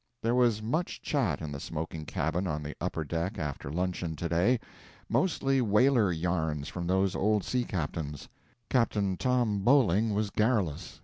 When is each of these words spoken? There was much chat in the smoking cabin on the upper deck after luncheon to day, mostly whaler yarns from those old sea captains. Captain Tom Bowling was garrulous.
There 0.23 0.33
was 0.33 0.63
much 0.63 0.99
chat 1.03 1.41
in 1.43 1.51
the 1.51 1.59
smoking 1.59 2.05
cabin 2.07 2.47
on 2.47 2.63
the 2.63 2.73
upper 2.81 3.03
deck 3.03 3.37
after 3.37 3.71
luncheon 3.71 4.15
to 4.15 4.27
day, 4.27 4.59
mostly 5.07 5.61
whaler 5.61 6.11
yarns 6.11 6.67
from 6.69 6.87
those 6.87 7.13
old 7.15 7.43
sea 7.43 7.63
captains. 7.65 8.27
Captain 8.67 9.15
Tom 9.15 9.59
Bowling 9.59 10.15
was 10.15 10.31
garrulous. 10.31 10.99